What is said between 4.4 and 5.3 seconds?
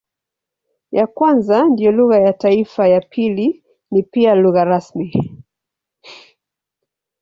rasmi.